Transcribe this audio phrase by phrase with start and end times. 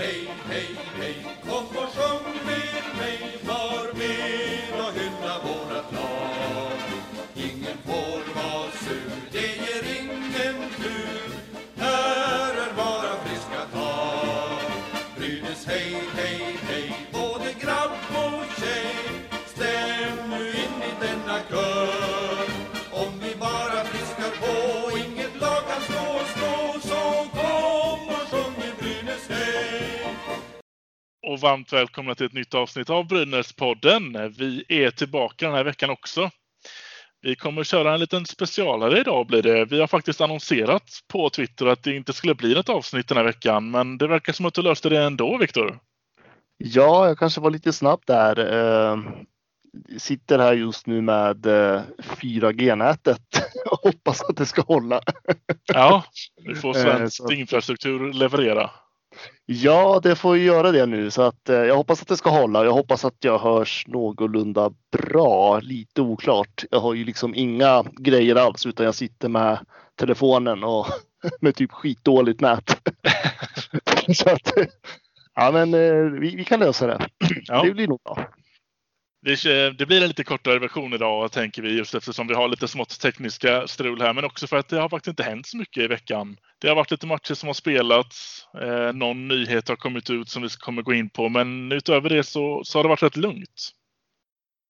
[0.00, 1.14] hey, hey, hey,
[31.40, 34.34] och varmt välkomna till ett nytt avsnitt av Brynäs-podden.
[34.38, 36.30] Vi är tillbaka den här veckan också.
[37.22, 39.64] Vi kommer köra en liten specialare idag blir det.
[39.64, 43.24] Vi har faktiskt annonserat på Twitter att det inte skulle bli något avsnitt den här
[43.24, 45.78] veckan, men det verkar som att du löste det ändå, Viktor.
[46.58, 48.38] Ja, jag kanske var lite snabb där.
[48.92, 48.98] Eh,
[49.98, 53.20] sitter här just nu med eh, 4G-nätet
[53.70, 55.00] och hoppas att det ska hålla.
[55.74, 56.04] Ja,
[56.46, 58.70] vi får Eh, svensk så- infrastruktur leverera.
[59.46, 62.30] Ja, det får ju göra det nu så att eh, jag hoppas att det ska
[62.30, 62.64] hålla.
[62.64, 65.60] Jag hoppas att jag hörs någorlunda bra.
[65.60, 66.64] Lite oklart.
[66.70, 69.58] Jag har ju liksom inga grejer alls utan jag sitter med
[69.96, 70.86] telefonen och
[71.40, 72.88] med typ skitdåligt nät.
[74.14, 74.52] så att,
[75.34, 77.08] ja, men eh, vi, vi kan lösa det.
[77.44, 77.62] Ja.
[77.62, 78.28] Det blir nog bra.
[79.22, 83.00] Det blir en lite kortare version idag tänker vi just eftersom vi har lite smått
[83.00, 85.86] tekniska strul här men också för att det har faktiskt inte hänt så mycket i
[85.86, 86.36] veckan.
[86.60, 88.46] Det har varit lite matcher som har spelats.
[88.62, 92.24] Eh, någon nyhet har kommit ut som vi kommer gå in på men utöver det
[92.24, 93.70] så, så har det varit rätt lugnt.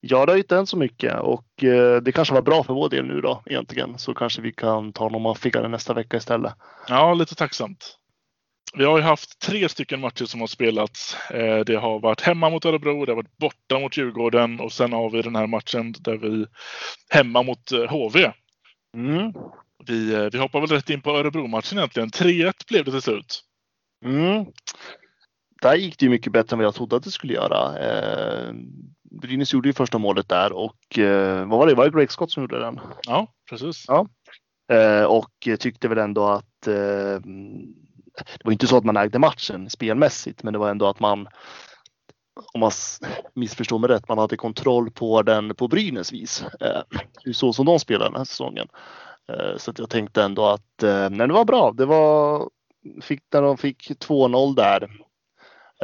[0.01, 2.89] Ja, det har inte hänt så mycket och eh, det kanske var bra för vår
[2.89, 3.99] del nu då egentligen.
[3.99, 6.53] Så kanske vi kan ta någon maffiga nästa vecka istället.
[6.89, 8.00] Ja, lite tacksamt.
[8.75, 11.17] Vi har ju haft tre stycken matcher som har spelats.
[11.31, 14.93] Eh, Det har varit hemma mot Örebro, det har varit borta mot Djurgården och sen
[14.93, 16.47] har vi den här matchen där vi
[17.11, 18.33] hemma mot eh, HV.
[18.97, 19.33] Mm.
[19.87, 22.11] Vi, eh, vi hoppar väl rätt in på Örebro-matchen egentligen.
[22.11, 23.41] 3-1 blev det till slut.
[24.05, 24.47] Mm.
[25.63, 27.79] Där gick det ju mycket bättre än vad jag trodde att det skulle göra.
[27.79, 28.55] Eh,
[29.11, 31.75] Brynäs gjorde ju första målet där och eh, vad var det?
[31.75, 32.81] Var det Greg Scott som gjorde den?
[33.07, 33.85] Ja, precis.
[33.89, 34.07] Ja.
[34.73, 37.21] Eh, och tyckte väl ändå att eh,
[38.15, 41.29] det var inte så att man ägde matchen spelmässigt, men det var ändå att man
[42.53, 42.71] om man
[43.35, 46.45] missförstår mig rätt, man hade kontroll på den på Brynäs vis.
[46.61, 46.83] Eh,
[47.33, 48.69] så som de spelade den här säsongen.
[49.33, 51.73] Eh, så att jag tänkte ändå att eh, nej, det var bra.
[51.73, 52.49] Det var
[53.03, 54.83] fick, när de fick 2-0 där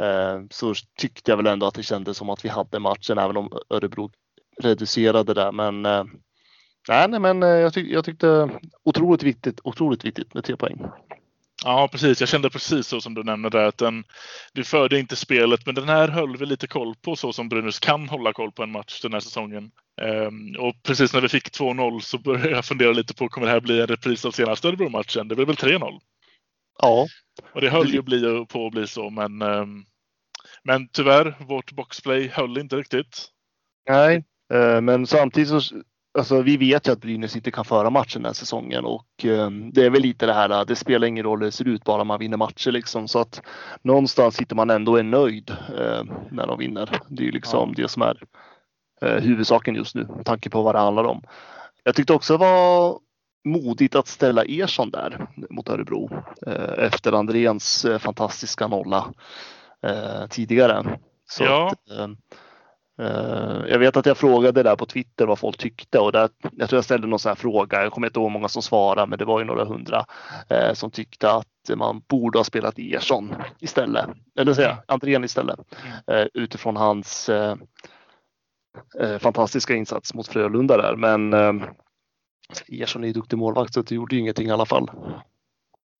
[0.01, 3.37] eh, så tyckte jag väl ändå att det kändes som att vi hade matchen även
[3.37, 4.11] om Örebro
[4.61, 5.51] reducerade där.
[5.51, 6.03] Men eh,
[6.89, 8.49] nej, nej, men eh, jag, tyck, jag tyckte
[8.83, 10.81] otroligt viktigt, otroligt viktigt med tre poäng.
[11.65, 12.19] Ja, precis.
[12.19, 13.63] Jag kände precis så som du nämnde där.
[13.63, 14.03] Att den,
[14.53, 17.79] vi förde inte spelet, men den här höll vi lite koll på så som Brynäs
[17.79, 19.71] kan hålla koll på en match den här säsongen.
[20.01, 23.53] Ehm, och precis när vi fick 2-0 så började jag fundera lite på kommer det
[23.53, 25.27] här bli en repris av senaste Örebro-matchen?
[25.27, 25.99] Det blev väl 3-0?
[26.81, 27.07] Ja,
[27.53, 29.85] Och det höll ju bli, på att bli så, men, ehm,
[30.63, 33.27] men tyvärr, vårt boxplay höll inte riktigt.
[33.89, 35.61] nej, eh, men samtidigt så
[36.17, 39.49] Alltså, vi vet ju att Brynäs inte kan föra matchen den här säsongen och eh,
[39.51, 42.03] det är väl lite det här, det spelar ingen roll hur det ser ut bara
[42.03, 43.07] man vinner matcher liksom.
[43.07, 43.41] Så att
[43.81, 46.89] någonstans sitter man ändå och är nöjd eh, när de vinner.
[47.07, 48.23] Det är ju liksom det som är
[49.01, 51.23] eh, huvudsaken just nu med tanke på vad det handlar om.
[51.83, 52.99] Jag tyckte också det var
[53.45, 56.09] modigt att ställa Ersson där mot Örebro
[56.47, 59.13] eh, efter Andréns eh, fantastiska nolla
[59.83, 60.99] eh, tidigare.
[61.29, 61.67] Så Ja.
[61.71, 62.09] att, eh, eh,
[62.99, 66.69] Eh, jag vet att jag frågade där på Twitter vad folk tyckte och där, jag
[66.69, 67.83] tror jag ställde någon sån här fråga.
[67.83, 70.05] Jag kommer inte ihåg hur många som svarade, men det var ju några hundra
[70.49, 74.05] eh, som tyckte att man borde ha spelat Ersson istället.
[74.39, 75.59] Eller säga Andrén istället.
[76.07, 77.55] Eh, utifrån hans eh,
[78.99, 80.95] eh, fantastiska insats mot Frölunda där.
[80.95, 81.53] Men eh,
[82.67, 84.89] Ersson är ju duktig målvakt så det gjorde ju ingenting i alla fall.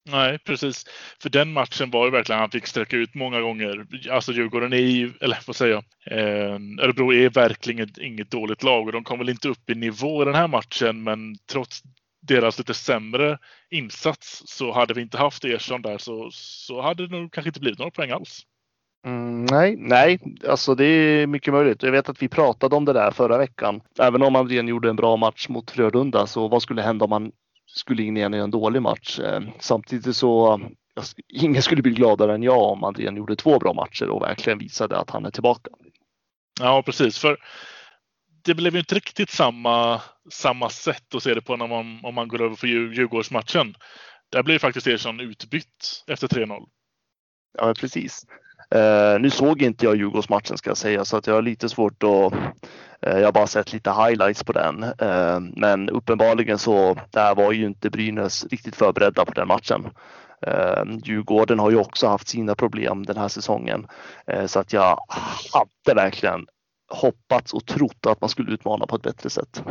[0.08, 0.86] Nej, precis.
[1.22, 3.86] För den matchen var ju verkligen han fick sträcka ut många gånger.
[4.12, 5.84] Alltså Djurgården är ju, eller vad säger jag,
[6.18, 10.22] eh, Örebro är verkligen inget dåligt lag och de kom väl inte upp i nivå
[10.22, 11.82] i den här matchen men trots
[12.22, 13.38] deras lite sämre
[13.70, 17.60] insats så hade vi inte haft Ersson där så, så hade det nog kanske inte
[17.60, 18.42] blivit några poäng alls.
[19.06, 21.84] Mm, nej, nej, alltså det är mycket möjligt.
[21.84, 23.82] Jag vet att vi pratade om det där förra veckan.
[24.00, 27.32] Även om Andrén gjorde en bra match mot Frölunda så vad skulle hända om man
[27.78, 29.20] skulle in igen i en dålig match?
[29.20, 30.60] Eh, Samtidigt så
[31.28, 34.98] ingen skulle bli gladare än jag om Andrén gjorde två bra matcher och verkligen visade
[34.98, 35.70] att han är tillbaka.
[36.60, 37.18] Ja, precis.
[37.20, 37.38] För
[38.44, 40.02] det blev ju inte riktigt samma,
[40.32, 43.76] samma sätt att se det på när man, om man går över Djur- Djurgårdsmatchen.
[44.30, 46.64] Där blev faktiskt Ersson utbytt efter 3-0.
[47.58, 48.24] Ja, precis.
[48.76, 52.04] Eh, nu såg inte jag Djurgårdsmatchen ska jag säga så att jag har lite svårt
[52.04, 52.34] att
[53.02, 54.84] Eh, jag har bara sett lite highlights på den.
[54.84, 59.88] Eh, men uppenbarligen så där var ju inte Brynäs riktigt förberedda på den matchen.
[60.48, 63.88] Eh, Djurgården har ju också haft sina problem den här säsongen
[64.46, 65.00] så att jag
[65.52, 66.46] hade verkligen
[66.90, 69.64] hoppats och trott att man skulle utmana på ett bättre sätt.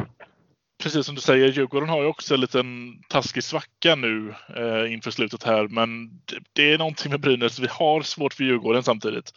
[0.83, 5.11] Precis som du säger, Djurgården har ju också en liten taskig svacka nu eh, inför
[5.11, 7.59] slutet här, men det, det, är någonting med Brynäs.
[7.59, 9.33] Vi har svårt för Djurgården samtidigt.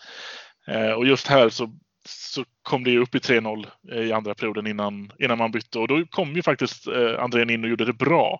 [0.67, 1.71] Eh, och just här så,
[2.05, 5.79] så kom det ju upp i 3-0 eh, i andra perioden innan, innan man bytte
[5.79, 8.39] och då kom ju faktiskt eh, Andrén in och gjorde det bra.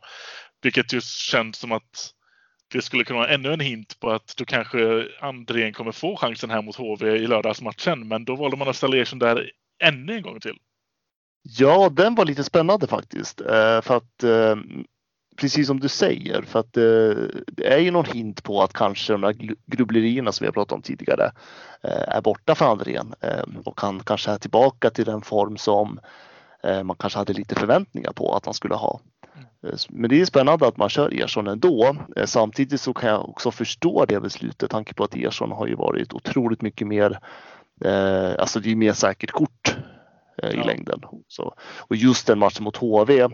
[0.62, 2.14] Vilket just känns som att
[2.72, 6.50] det skulle kunna vara ännu en hint på att då kanske Andrén kommer få chansen
[6.50, 8.08] här mot HV i lördagsmatchen.
[8.08, 9.52] Men då valde man att ställa Ersson där
[9.84, 10.58] ännu en gång till.
[11.42, 13.42] Ja, den var lite spännande faktiskt.
[13.42, 14.56] Eh, för att eh,
[15.40, 19.14] precis som du säger, för att eh, det är ju någon hint på att kanske
[19.14, 21.32] de där grubblerierna som vi har pratat om tidigare
[22.08, 23.14] är borta för Andrén
[23.66, 26.00] och han kanske är tillbaka till den form som
[26.84, 29.00] man kanske hade lite förväntningar på att han skulle ha.
[29.90, 31.96] Men det är spännande att man kör Ersson ändå.
[32.26, 36.14] Samtidigt så kan jag också förstå det beslutet, tanke på att Ersson har ju varit
[36.14, 37.20] otroligt mycket mer,
[38.38, 39.79] alltså det är mer säkert kort Eh,
[40.44, 40.64] i ja.
[40.64, 41.02] längden.
[41.28, 43.30] Så, och just den matchen mot HV eh,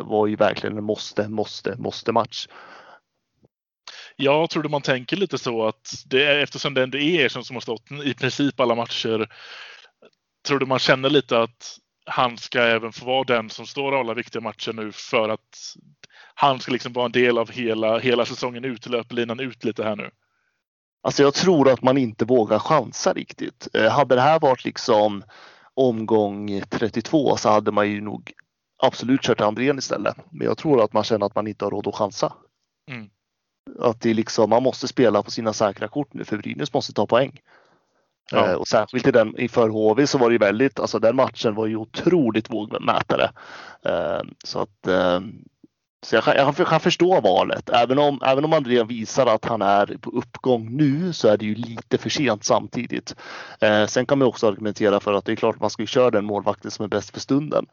[0.00, 2.46] var ju verkligen en måste, måste, måste match.
[4.16, 7.56] Jag trodde man tänker lite så att det är, eftersom det ändå är Ersson som
[7.56, 9.28] har stått i princip alla matcher.
[10.46, 11.76] Trodde man känner lite att
[12.06, 15.74] han ska även få vara den som står alla viktiga matcher nu för att
[16.34, 19.96] han ska liksom vara en del av hela, hela säsongen ut, löplinan ut lite här
[19.96, 20.10] nu.
[21.02, 23.68] Alltså jag tror att man inte vågar chansa riktigt.
[23.74, 25.24] Eh, hade det här varit liksom
[25.74, 28.32] omgång 32 så hade man ju nog
[28.82, 30.16] absolut kört Andrén istället.
[30.30, 32.32] Men jag tror att man känner att man inte har råd att chansa.
[32.90, 33.10] Mm.
[33.78, 37.06] Att det liksom, man måste spela på sina säkra kort nu för Brynäs måste ta
[37.06, 37.40] poäng.
[38.30, 38.50] Ja.
[38.50, 41.54] Eh, och särskilt i den inför HV så var det ju väldigt, alltså den matchen
[41.54, 43.30] var ju otroligt vågmätare.
[43.84, 45.20] Eh, så att eh,
[46.02, 47.70] så jag kan, jag kan förstå valet.
[47.70, 51.44] Även om, även om André visar att han är på uppgång nu så är det
[51.44, 53.16] ju lite för sent samtidigt.
[53.60, 56.10] Eh, sen kan man också argumentera för att det är klart att man ska köra
[56.10, 57.66] den målvakten som är bäst för stunden.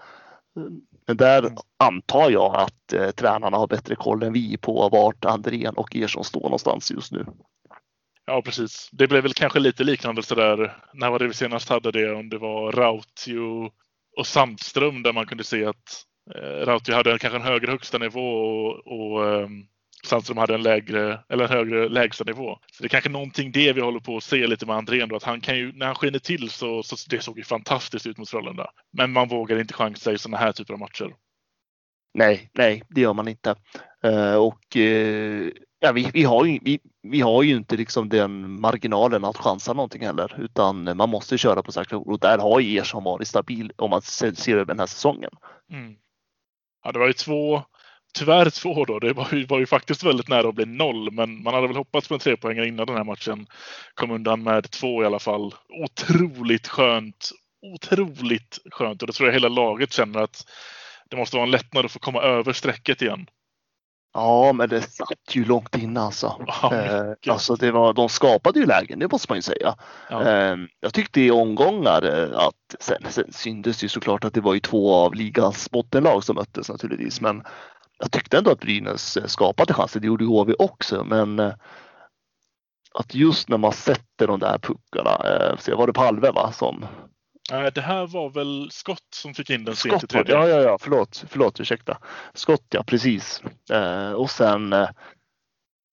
[1.07, 1.57] Men där mm.
[1.77, 6.23] antar jag att eh, tränarna har bättre koll än vi på vart Andrén och Ersson
[6.23, 7.25] står någonstans just nu.
[8.25, 8.89] Ja, precis.
[8.91, 10.77] Det blev väl kanske lite liknande sådär.
[10.93, 12.13] När var det vi senast hade det?
[12.13, 13.71] Om det var Rautio
[14.17, 16.03] och Sandström där man kunde se att
[16.65, 19.67] Rautio hade kanske en högre högsta nivå och, och um,
[20.03, 22.59] Sandström hade en lägre eller en högre lägsta nivå.
[22.71, 25.15] Så det är kanske någonting det vi håller på att se lite med Andrén då,
[25.15, 28.17] att han kan ju, när han skiner till så, så det såg ju fantastiskt ut
[28.17, 28.69] mot Frölunda.
[28.97, 31.13] Men man vågar inte chansa i sådana här typer av matcher.
[32.13, 33.55] Nej, nej, det gör man inte.
[34.05, 38.61] Uh, och uh, ja, vi, vi, har ju, vi, vi har ju inte liksom den
[38.61, 42.79] marginalen att chansa någonting heller, utan man måste köra på säkra och där har ju
[42.79, 45.31] Ersson varit stabil om man ser över den här säsongen.
[45.71, 45.95] Mm.
[46.87, 47.63] Ja, det var ju två,
[48.13, 48.99] tyvärr två då.
[48.99, 51.75] Det var ju, var ju faktiskt väldigt nära att bli noll, men man hade väl
[51.75, 53.47] hoppats på en trepoängare innan den här matchen.
[53.93, 55.53] Kom undan med två i alla fall.
[55.83, 57.31] Otroligt skönt.
[57.61, 60.45] Otroligt skönt och det tror jag hela laget känner att
[61.09, 63.27] det måste vara en lättnad att få komma över strecket igen.
[64.17, 66.45] Ja, men det satt ju långt inne alltså.
[66.61, 69.75] Ja, eh, alltså det var, de skapade ju lägen, det måste man ju säga.
[70.09, 70.23] Ja.
[70.23, 74.53] Eh, jag tyckte i omgångar eh, att sen, sen syntes det såklart att det var
[74.53, 77.21] ju två av ligans bottenlag som möttes naturligtvis.
[77.21, 77.43] Men
[77.99, 79.99] jag tyckte ändå att Brynäs eh, skapade chanser.
[79.99, 81.53] Det gjorde HV också, men eh,
[82.93, 85.11] att just när man sätter de där puckarna,
[85.67, 86.85] eh, var det Palve va, som
[87.47, 90.35] det här var väl Skott som fick in den i tredje.
[90.35, 91.97] Ja, ja, ja, förlåt, förlåt, ursäkta.
[92.33, 93.43] Skott, ja, precis.
[93.71, 94.89] Eh, och sen eh,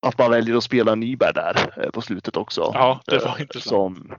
[0.04, 2.70] att man väljer att spela Nyberg där eh, på slutet också.
[2.74, 3.68] Ja, det var eh, intressant.
[3.68, 4.14] Som,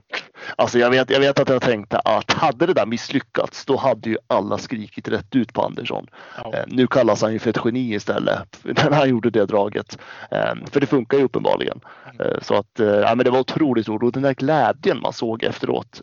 [0.56, 4.10] alltså jag vet, jag vet att jag tänkte att hade det där misslyckats, då hade
[4.10, 6.06] ju alla skrikit rätt ut på Andersson.
[6.36, 6.54] Ja.
[6.54, 9.98] Eh, nu kallas han ju för ett geni istället när han gjorde det draget.
[10.30, 11.80] Eh, för det funkar ju uppenbarligen.
[12.20, 12.40] Mm.
[12.42, 14.14] så att, ja, men det var otroligt roligt.
[14.14, 16.00] Den där glädjen man såg efteråt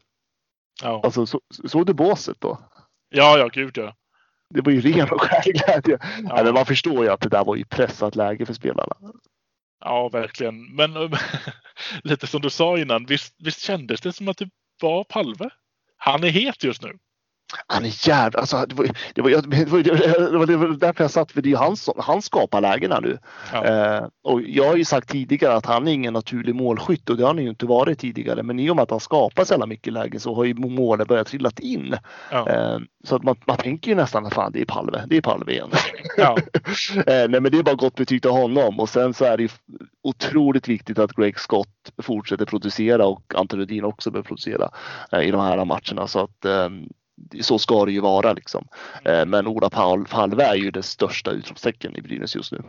[0.81, 1.01] Ja.
[1.03, 2.59] Alltså, så, såg du båset då?
[3.09, 3.95] Ja, ja, gud ja.
[4.49, 5.97] Det var ju ren och skär glädje.
[6.01, 6.37] Ja.
[6.37, 8.95] Ja, men man förstår ju att det där var ju pressat läge för spelarna.
[9.79, 10.75] Ja, verkligen.
[10.75, 10.93] Men
[12.03, 14.49] lite som du sa innan, visst, visst kändes det som att det
[14.81, 15.49] var Palve?
[15.97, 16.97] Han är het just nu.
[17.67, 19.83] Han är jävla, alltså, det, var, det, var, det, var,
[20.31, 23.17] det, var, det var därför jag satt, för det han, han skapar lägena nu.
[23.53, 23.65] Ja.
[23.65, 27.23] Eh, och jag har ju sagt tidigare att han är ingen naturlig målskytt och det
[27.23, 28.43] har han ju inte varit tidigare.
[28.43, 31.07] Men i och med att han skapar så jävla mycket lägen så har ju målen
[31.07, 31.97] börjat trilla in.
[32.31, 32.49] Ja.
[32.49, 35.21] Eh, så att man, man tänker ju nästan att fan det är Palve, det är
[35.21, 35.69] Palve igen.
[36.17, 36.37] Ja.
[36.95, 39.43] eh, nej men det är bara gott betyg till honom och sen så är det
[39.43, 39.49] ju
[40.03, 44.69] otroligt viktigt att Greg Scott fortsätter producera och Anton Rudin också börjar producera
[45.11, 46.07] eh, i de här matcherna.
[46.07, 46.87] Så att ehm,
[47.41, 48.67] så ska det ju vara liksom.
[49.05, 52.63] Eh, men Ola Palve är ju det största utropstecken i Brynäs just nu.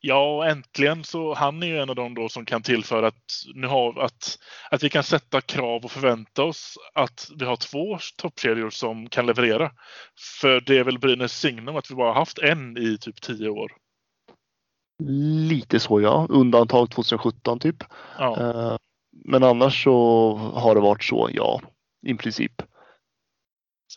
[0.00, 3.24] Ja, äntligen så han är ju en av dem då som kan tillföra att,
[3.54, 4.38] nu har, att,
[4.70, 9.26] att vi kan sätta krav och förvänta oss att vi har två toppkedjor som kan
[9.26, 9.70] leverera.
[10.40, 13.72] För det är väl Brynäs signum att vi bara haft en i typ tio år.
[15.48, 17.84] Lite så ja, undantag 2017 typ.
[18.18, 18.40] Ja.
[18.40, 18.76] Eh,
[19.24, 21.60] Men annars så har det varit så, ja,
[22.06, 22.62] i princip.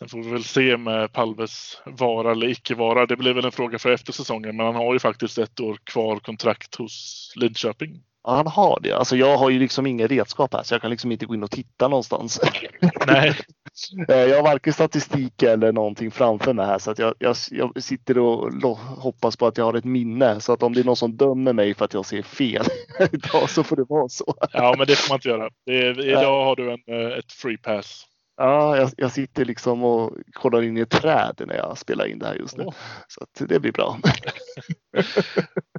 [0.00, 3.06] Sen får vi väl se med Palves vara eller icke vara.
[3.06, 5.78] Det blir väl en fråga för efter säsongen, men han har ju faktiskt ett år
[5.84, 8.02] kvar kontrakt hos Linköping.
[8.24, 8.92] Ja, han har det.
[8.92, 11.42] Alltså jag har ju liksom inga redskap här så jag kan liksom inte gå in
[11.42, 12.40] och titta någonstans.
[13.06, 13.34] Nej,
[14.08, 17.82] Eh, Jag har varken statistik eller någonting framför mig här så att jag, jag, jag
[17.82, 20.96] sitter och hoppas på att jag har ett minne så att om det är någon
[20.96, 22.64] som dömer mig för att jag ser fel
[23.12, 24.34] idag så får det vara så.
[24.52, 25.50] ja, men det får man inte göra.
[25.66, 28.06] Är, idag har du en, eh, ett free pass.
[28.42, 32.18] Ja, jag, jag sitter liksom och kollar in i ett träd när jag spelar in
[32.18, 32.64] det här just nu.
[32.66, 32.74] Åh.
[33.08, 33.98] Så det blir bra.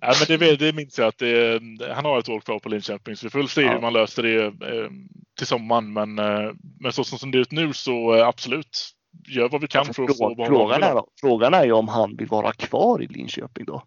[0.01, 1.61] Ja, men det, det minns jag att det,
[1.93, 3.73] han har ett år kvar på Linköping, så vi får se Ja.
[3.73, 4.89] hur man löser det eh,
[5.37, 5.93] till sommaren.
[5.93, 8.89] Men, eh, men så som det är ut nu så eh, absolut,
[9.27, 12.27] gör vad vi kan för att få Frågan är, frågan är ju om han vill
[12.27, 13.83] vara kvar i Linköping då.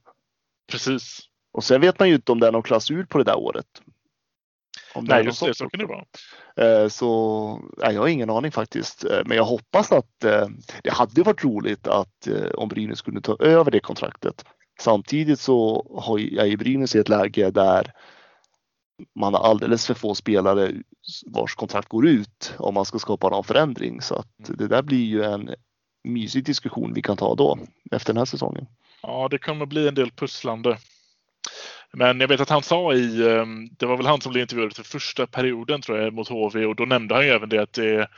[0.73, 1.21] Precis.
[1.53, 3.67] Och sen vet man ju inte om det är någon klausul på det där året.
[4.95, 6.05] Om Nej, är just det, så kan det vara.
[6.57, 9.05] Eh, Så nej, jag har ingen aning faktiskt.
[9.05, 10.47] Eh, Men jag hoppas att eh,
[10.83, 14.45] det hade varit roligt att om Brynäs skulle ta över det kontraktet.
[14.81, 17.93] Samtidigt så har är ju Brynäs i ett läge där
[19.21, 20.73] man har alldeles för få spelare
[21.27, 24.01] vars kontrakt går ut om man ska skapa någon förändring.
[24.01, 25.55] Så att det där blir ju en
[26.05, 27.59] mysig diskussion vi kan ta då
[27.91, 28.67] efter den här säsongen.
[29.03, 30.79] Ja, det kommer bli en del pusslande.
[31.97, 34.77] Men jag vet att han sa i, ehm, det var väl han som blev intervjuad
[34.77, 37.73] för första perioden tror jag mot HV och då nämnde han ju även det att
[37.73, 38.09] det,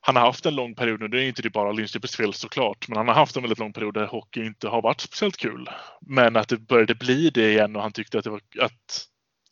[0.00, 1.08] han har haft en lång period nu.
[1.08, 3.72] Det är inte det bara Linköpings fel såklart, men han har haft en väldigt lång
[3.72, 5.68] period där hockey inte har varit speciellt kul.
[6.00, 9.06] Men att det började bli det igen och han tyckte att, det var, att,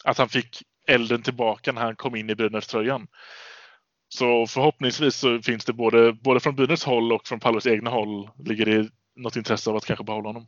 [0.05, 3.07] att han fick elden tillbaka när han kom in i Brynäs-tröjan.
[4.09, 8.31] Så förhoppningsvis så finns det både, både från Brynäs håll och från Palles egna håll
[8.45, 10.47] ligger det något intresse av att kanske behålla honom.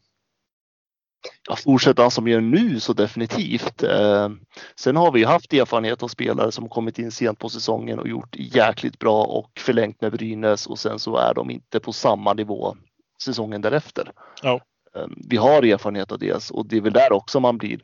[1.48, 3.82] Ja, fortsätter han som gör nu så definitivt.
[3.82, 4.28] Eh,
[4.76, 8.08] sen har vi ju haft erfarenhet av spelare som kommit in sent på säsongen och
[8.08, 12.32] gjort jäkligt bra och förlängt med Brynäs och sen så är de inte på samma
[12.32, 12.76] nivå
[13.22, 14.12] säsongen därefter.
[14.42, 14.60] Ja.
[14.96, 17.80] Eh, vi har erfarenhet av det och det är väl där också man blir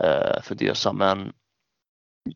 [0.00, 0.98] eh, fundersam.
[0.98, 1.32] Men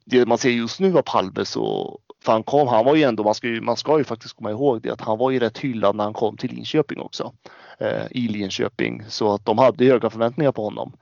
[0.04, 3.24] det man ser just nu av Palve så för han kom, han var ju ändå,
[3.24, 5.58] man ska ju, man ska ju faktiskt komma ihåg det att han var ju rätt
[5.58, 7.32] hyllad när han kom till Linköping också.
[7.78, 10.96] Eh, I Linköping så att de hade höga förväntningar på honom.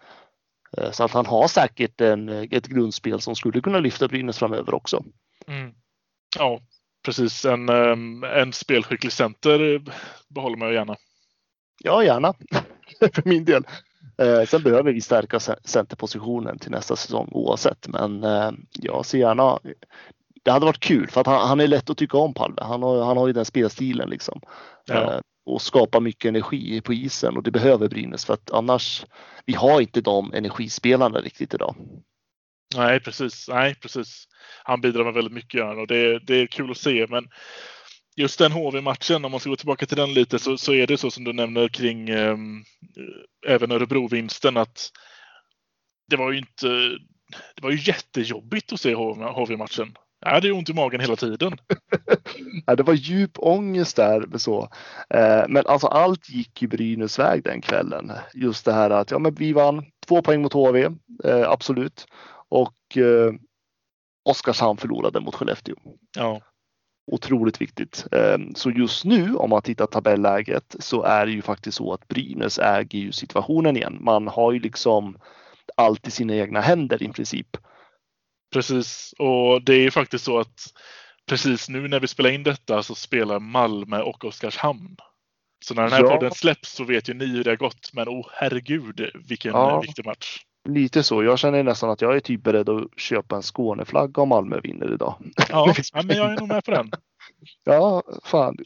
[0.79, 4.75] Eh, så att han har säkert en, ett grundspel som skulle kunna lyfta Brynäs framöver
[4.75, 5.05] också.
[5.47, 5.75] Mm.
[6.39, 6.61] Ja,
[7.05, 7.45] precis.
[7.45, 9.83] En, ehm, en spelskicklig center
[10.29, 10.97] behåller man ju gärna.
[11.85, 12.35] Ja, gärna
[13.15, 13.65] för min del.
[14.23, 19.19] Eh, sen behöver vi stärka ce- centerpositionen till nästa säsong oavsett, men eh, jag ser
[19.19, 19.59] gärna.
[20.43, 22.63] Det hade varit kul för att han, han är lätt att tycka om Palve.
[22.65, 24.41] Han har, han har ju den spelstilen liksom.
[24.87, 24.95] Ja.
[24.95, 29.05] Eh, och skapar mycket energi på isen och det behöver Brynäs för att annars.
[29.45, 31.77] Vi har inte de energispelarna riktigt idag.
[32.77, 33.49] Nej, precis.
[33.49, 34.25] Nej, precis.
[34.65, 37.07] Han bidrar med väldigt mycket och det, det är kul att se.
[37.09, 37.29] Men
[38.17, 40.99] just den HV-matchen, om man ska gå tillbaka till den lite, så, så är det
[40.99, 42.65] så som du nämner kring ehm,
[42.97, 44.91] eh, även Örebro-vinsten att
[46.11, 46.69] det var ju inte.
[47.55, 49.97] Det var ju jättejobbigt att se HV-matchen.
[50.21, 51.59] Jag hade ju ont i magen hela tiden.
[52.67, 54.39] Ja, det var djup ångest där.
[54.39, 54.69] Så.
[55.11, 58.13] Eh, Men alltså allt gick ju Brynäs väg den kvällen.
[58.35, 60.85] Just det här att ja, men vi vann två poäng mot HV,
[61.25, 62.07] eh, absolut.
[62.49, 63.33] Och eh,
[64.25, 65.77] Oskarshamn förlorade mot Skellefteå.
[66.17, 66.41] Ja,
[67.07, 68.07] Otroligt viktigt.
[68.13, 72.09] Eh, Så just nu om man tittar tabelläget så är det ju faktiskt så att
[72.09, 73.99] Brynäs äger ju situationen igen.
[74.01, 75.19] Man har ju liksom
[75.77, 77.57] allt i sina egna händer i princip.
[78.53, 79.15] precis.
[79.19, 80.61] Och det är ju faktiskt så att
[81.29, 84.97] precis nu när vi spelar in detta så spelar Malmö och Oskarshamn.
[85.65, 86.11] Så när den här Ja.
[86.11, 87.91] podden släpps så vet ju ni hur det har gått.
[87.93, 89.81] Men oh herregud vilken Ja.
[89.81, 90.39] viktig match.
[90.67, 91.25] Lite så.
[91.25, 94.95] Jag känner nästan att jag är typ beredd att köpa en Skåneflagga om Malmö vinner
[94.95, 95.15] idag.
[95.49, 96.91] Ja, men jag är nog med på den.
[97.65, 98.57] Ja, fan.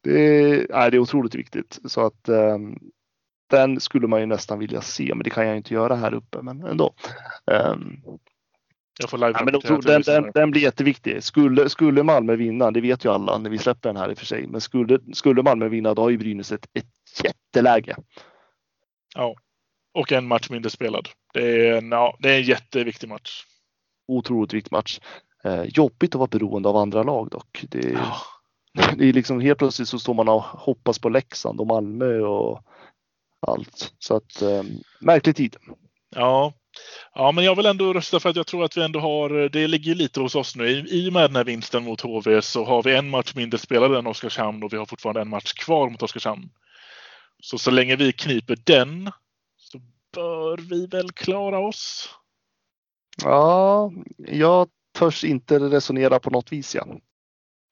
[0.00, 2.78] Det är, nej, det är otroligt viktigt så att ehm,
[3.50, 6.42] den skulle man ju nästan vilja se, men det kan jag inte göra här uppe,
[6.42, 6.94] men ändå.
[7.50, 7.96] Ehm,
[9.00, 11.22] Jag får live ja, men otro, den, den, den blir jätteviktig.
[11.24, 14.18] Skulle, skulle Malmö vinna, det vet ju alla när vi släpper den här i och
[14.18, 17.96] för sig, men skulle, skulle Malmö vinna då har ju Brynäs ett, ett jätteläge.
[19.14, 19.34] Ja.
[19.94, 21.08] Och en match mindre spelad.
[21.34, 23.44] Det är en, ja, det är en jätteviktig match.
[24.08, 25.00] Otroligt viktig match.
[25.44, 27.64] Eh, jobbigt att vara beroende av andra lag dock.
[27.68, 28.16] Det, Ja.
[28.96, 32.62] det är liksom helt plötsligt så står man och hoppas på Leksand och Malmö och
[33.46, 33.94] allt.
[33.98, 34.62] Så att eh,
[35.00, 35.56] märklig tid.
[36.16, 36.52] Ja.
[37.14, 39.66] ja, men jag vill ändå rösta för att jag tror att vi ändå har, det
[39.66, 40.68] ligger lite hos oss nu.
[40.68, 43.94] I, I med den här vinsten mot HV så har vi en match mindre spelad
[43.94, 46.50] än Oskarshamn och vi har fortfarande en match kvar mot Oskarshamn.
[47.42, 49.10] Så så länge vi kniper den
[50.12, 52.10] bör vi väl klara oss.
[53.22, 56.74] Ja, jag törs inte resonera på något vis.
[56.74, 56.86] Ja.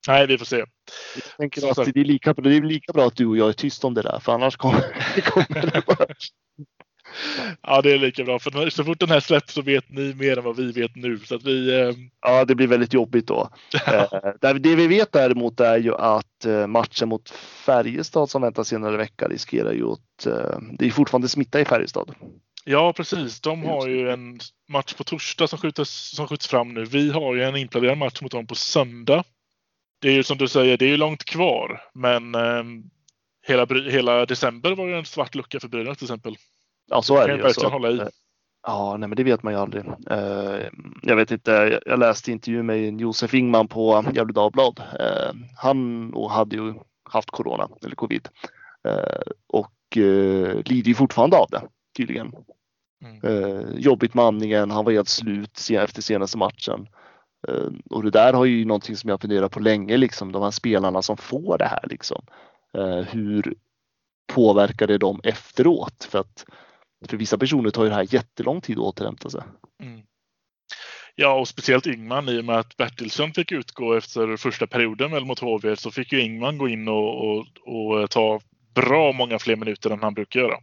[0.09, 0.57] Nej, vi får se.
[0.57, 3.53] Jag tänker att det är, lika, det är lika bra att du och jag är
[3.53, 6.07] tysta om det där, för annars kommer, kommer det bara...
[7.63, 8.39] Ja, det är lika bra.
[8.39, 11.19] För så fort den här släpps så vet ni mer än vad vi vet nu.
[11.19, 11.95] Så att vi, eh...
[12.21, 13.51] Ja, det blir väldigt jobbigt då.
[13.87, 17.31] eh, det vi vet däremot är ju att eh, matchen mot
[17.67, 20.27] Färjestad som väntar senare i vecka riskerar ju att...
[20.27, 22.15] Eh, det är fortfarande smitta i Färjestad.
[22.65, 23.41] Ja, precis.
[23.41, 26.85] De har ju en match på torsdag som skjuts, som skjuts fram nu.
[26.85, 29.25] Vi har ju en inplanerad match mot dem på söndag.
[30.01, 32.65] Det är ju som du säger, det är ju långt kvar, men eh,
[33.47, 36.37] hela, hela december var ju en svart lucka för Brynäs till exempel.
[36.89, 37.53] Ja, så är det ju.
[37.53, 37.69] Så.
[37.69, 38.01] Hålla i.
[38.67, 39.85] Ja, nej, men det vet man ju aldrig.
[39.87, 40.67] Uh,
[41.03, 41.81] jag vet inte.
[41.87, 44.81] Jag läste intervju med Josef Ingman på Gefle Dagblad.
[45.01, 48.29] Uh, han hade ju haft corona eller covid
[49.47, 49.73] och
[50.65, 51.63] lider ju fortfarande av det
[51.97, 52.33] tydligen.
[53.05, 53.79] Mm.
[53.79, 54.71] jobbigt med andningen.
[54.71, 56.89] Han var helt slut efter senaste matchen.
[57.91, 61.03] och det där har ju någonting som jag funderar på länge, liksom de här spelarna
[61.03, 62.23] som får det här liksom.
[63.09, 63.55] hur
[64.27, 66.09] påverkar det dem efteråt?
[66.11, 66.45] För att
[67.07, 69.43] för vissa personer tar ju det här jättelång tid att återhämta sig.
[69.83, 70.03] Mm.
[71.15, 75.25] Ja, och speciellt Ingman i och med att Bertilsson fick utgå efter första perioden väl
[75.25, 78.41] mot HV så fick ju Ingman gå in och, och, och ta
[78.75, 80.57] bra många fler minuter än han brukar göra.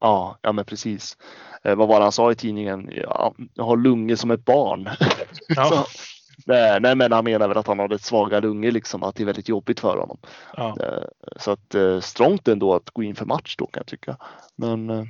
[0.00, 1.16] Ja, ja men precis.
[1.64, 2.90] Eh, vad var det han sa i tidningen?
[2.92, 4.88] Ja, jag har lungor som ett barn.
[5.48, 5.64] Ja.
[5.68, 5.86] så,
[6.46, 9.22] nej, nej, men han menar väl att han hade ett svaga lungor liksom, att det
[9.22, 10.18] är väldigt jobbigt för honom.
[10.56, 10.76] Ja.
[10.80, 11.04] Eh,
[11.36, 14.16] så att eh, strångt ändå att gå in för match då kan jag tycka.
[14.56, 15.04] Men eh,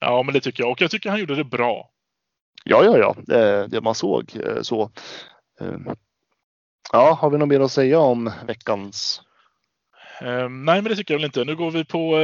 [0.00, 0.70] Ja, men det tycker jag.
[0.70, 1.90] Och jag tycker han gjorde det bra.
[2.64, 4.90] Ja, ja, ja, det, det man såg eh, så.
[5.60, 5.78] Eh,
[6.92, 9.22] ja, har vi något mer att säga om veckans?
[10.22, 11.44] Um, nej, men det tycker jag väl inte.
[11.44, 12.16] Nu går vi på.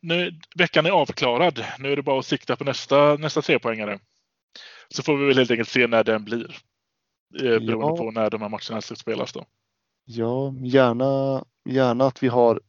[0.00, 1.64] Nu, veckan är avklarad.
[1.78, 3.98] Nu är det bara att sikta på nästa, nästa trepoängare.
[4.88, 6.56] Så får vi väl helt enkelt se när den blir.
[7.40, 7.96] Beroende ja.
[7.96, 9.44] på när de här matcherna ska spelas då.
[10.04, 12.60] Ja, gärna, gärna att vi har i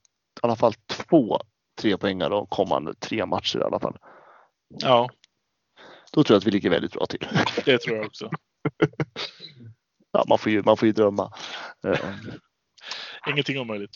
[0.42, 1.40] alla fall två
[1.82, 3.98] trepoängare de kommande tre matcher i alla fall.
[4.80, 5.10] Ja.
[6.12, 7.28] Då tror jag att vi ligger väldigt bra till.
[7.66, 8.30] Det tror jag också.
[10.12, 11.34] ja, man, får ju, man får ju drömma.
[11.88, 12.00] Eh,
[13.28, 13.92] Ingenting omöjligt.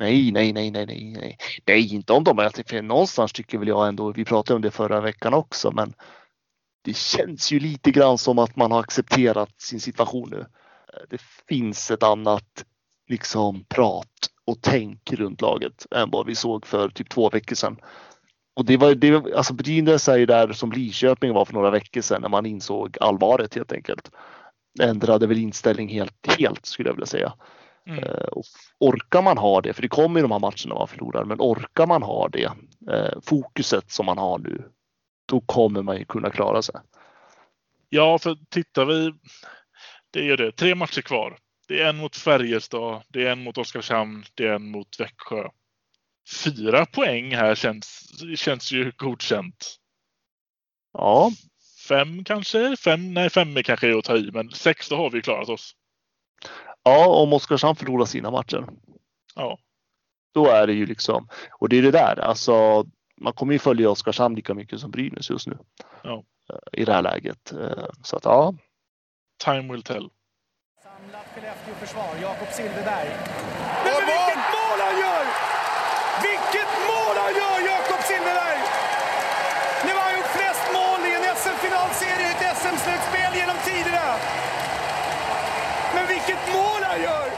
[0.00, 3.68] Nej, nej, nej, nej, nej, nej, nej, inte om de är för någonstans tycker väl
[3.68, 4.12] jag ändå.
[4.12, 5.94] Vi pratade om det förra veckan också, men
[6.84, 10.46] det känns ju lite grann som att man har accepterat sin situation nu.
[11.10, 12.64] Det finns ett annat
[13.08, 14.08] liksom prat
[14.44, 17.80] och tänk runt laget än vad vi såg för typ två veckor sedan.
[18.54, 22.00] Och det var, det, alltså Brynäs är ju där som Lidköping var för några veckor
[22.00, 24.10] sedan när man insåg allvaret helt enkelt.
[24.80, 27.32] Ändrade väl inställning helt, helt skulle jag vilja säga.
[27.86, 28.04] Mm.
[28.04, 28.44] Uh, och
[28.78, 31.86] orkar man ha det, för det kommer ju de här matcherna man förlorar, men orkar
[31.86, 32.46] man ha det
[32.90, 34.64] uh, fokuset som man har nu,
[35.26, 36.74] då kommer man ju kunna klara sig.
[37.88, 39.14] Ja, för tittar vi,
[40.10, 41.38] det är det, tre matcher kvar.
[41.68, 45.48] Det är en mot Färjestad, det är en mot Oskarshamn, det är en mot Växjö
[46.44, 49.76] fyra poäng här känns, känns ju godkänt.
[50.92, 51.30] Ja.
[51.88, 52.76] Fem kanske?
[52.76, 55.72] Fem, nej, fem är kanske att ta i, men sex då har vi klarat oss.
[56.82, 58.66] Ja, om Oskarshamn förlorar sina matcher.
[59.34, 59.58] Ja.
[60.34, 62.84] Då är det ju liksom, och det är det där, alltså
[63.22, 65.58] man kommer ju följa Oskarshamn lika mycket som Brynäs just nu.
[66.02, 66.24] Ja.
[66.72, 67.52] I det här läget.
[67.52, 68.54] Eh, så att ja.
[69.44, 70.08] Time will tell.
[70.82, 73.10] Samlat Skellefteå-försvar, Jakob Silfverberg.
[73.84, 75.24] Men vilket mål han gör!
[76.28, 78.60] Vilket mål han gör, Jakob Silfverberg!
[79.84, 84.06] Nu har han gjort flest mål i en SM-finalserie i ett SM-slutspel genom tiderna.
[85.94, 87.28] Men vilket mål han gör!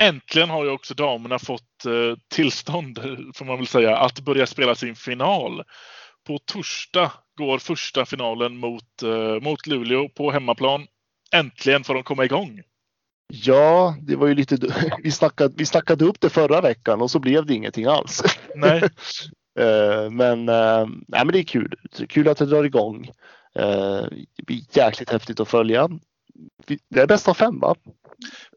[0.00, 2.98] Äntligen har ju också damerna fått eh, tillstånd,
[3.34, 5.62] får man väl säga, att börja spela sin final.
[6.26, 10.86] På torsdag går första finalen mot, eh, mot Luleå på hemmaplan.
[11.32, 12.62] Äntligen får de komma igång.
[13.32, 14.56] Ja, det var ju lite.
[15.02, 18.22] Vi snackade, vi snackade upp det förra veckan och så blev det ingenting alls.
[18.54, 18.82] Nej.
[19.58, 21.74] Eh, men, nej, men det är kul.
[22.08, 23.10] Kul att det drar igång.
[24.36, 25.88] Det blir jäkligt häftigt att följa.
[26.88, 27.74] Det är bäst av fem va?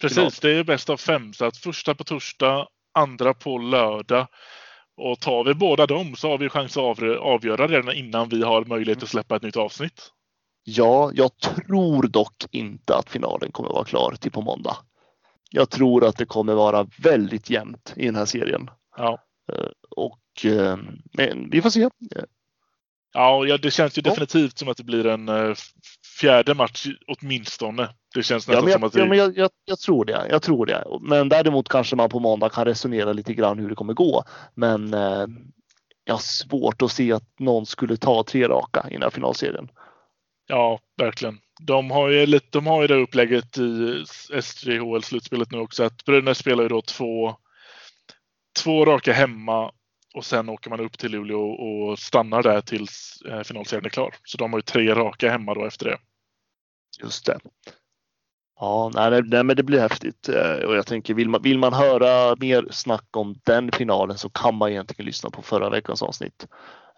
[0.01, 1.33] Precis, det är bäst av fem.
[1.33, 4.27] Så att första på torsdag, andra på lördag.
[4.97, 8.65] Och tar vi båda dem så har vi chans att avgöra redan innan vi har
[8.65, 10.11] möjlighet att släppa ett nytt avsnitt.
[10.63, 14.77] Ja, jag tror dock inte att finalen kommer vara klar till på måndag.
[15.49, 18.69] Jag tror att det kommer vara väldigt jämnt i den här serien.
[18.97, 19.23] Ja.
[19.51, 20.77] Eh, och, eh,
[21.13, 21.89] men vi får se.
[23.13, 25.53] Ja, det känns ju definitivt som att det blir en eh,
[26.21, 27.89] fjärde match åtminstone.
[28.13, 28.99] Det känns Ja, nästan som jag, att det...
[28.99, 30.27] ja, men jag, jag, jag tror det.
[30.29, 30.85] Jag tror det.
[31.01, 34.23] Men däremot kanske man på måndag kan resonera lite grann hur det kommer gå.
[34.55, 35.25] Men eh,
[36.03, 39.69] jag har svårt att se att någon skulle ta tre raka i den här finalserien.
[40.47, 41.39] Ja, verkligen.
[41.61, 43.61] De har ju, lite, de har ju det upplägget i
[44.33, 47.35] S3HL-slutspelet nu också att Brynäs spelar ju då två,
[48.63, 49.71] två raka hemma
[50.13, 54.15] och sen åker man upp till Luleå och stannar där tills eh, finalserien är klar.
[54.23, 55.97] Så de har ju tre raka hemma då efter det.
[56.99, 57.39] Just det.
[58.59, 61.73] Ja, nej, nej, men det blir häftigt Eh, och jag tänker vill man, vill man
[61.73, 66.47] höra mer snack om den finalen så kan man egentligen lyssna på förra veckans avsnitt.